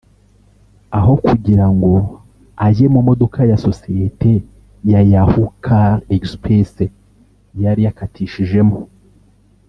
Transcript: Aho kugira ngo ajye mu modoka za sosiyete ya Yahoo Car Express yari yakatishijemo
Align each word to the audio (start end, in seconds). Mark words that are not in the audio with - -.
Aho 0.97 1.13
kugira 1.25 1.65
ngo 1.73 1.93
ajye 2.65 2.85
mu 2.93 3.01
modoka 3.07 3.37
za 3.49 3.57
sosiyete 3.65 4.31
ya 4.91 5.01
Yahoo 5.11 5.49
Car 5.65 5.95
Express 6.17 6.75
yari 7.63 7.81
yakatishijemo 7.87 8.77